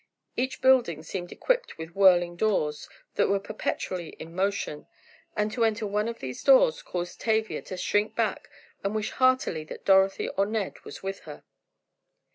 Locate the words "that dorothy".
9.65-10.27